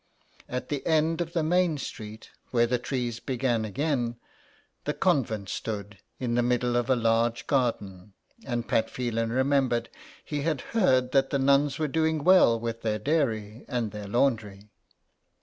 At 0.49 0.69
the 0.69 0.83
end 0.87 1.21
of 1.21 1.33
the 1.33 1.43
main 1.43 1.77
street, 1.77 2.31
where 2.49 2.65
the 2.65 2.79
trees 2.79 3.19
began 3.19 3.63
again, 3.63 4.15
the 4.85 4.95
convent 4.95 5.47
stood 5.49 5.99
in 6.17 6.33
the 6.33 6.41
middle 6.41 6.75
of 6.75 6.89
a 6.89 6.95
large 6.95 7.45
garden, 7.45 8.13
and 8.43 8.67
Pat 8.67 8.89
Phelan 8.89 9.31
remembered 9.31 9.89
he 10.25 10.41
had 10.41 10.61
heard 10.71 11.11
that 11.11 11.29
the 11.29 11.37
nuns 11.37 11.77
were 11.77 11.87
doing 11.87 12.23
well 12.23 12.59
with 12.59 12.81
their 12.81 12.97
dairy 12.97 13.63
and 13.67 13.91
their 13.91 14.07
laundry. 14.07 14.71